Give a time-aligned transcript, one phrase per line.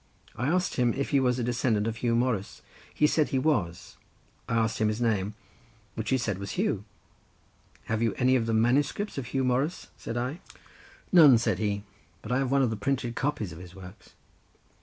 [0.35, 3.97] I asked him if he was a descendant of Huw Morus; he said he was;
[4.49, 5.35] I asked him his name,
[5.93, 6.83] which he said was Huw—.
[7.85, 10.39] "Have you any of the manuscripts of Huw Morus?" said I.
[11.11, 11.83] "None," said he;
[12.23, 14.13] "but I have one of the printed copies of his works."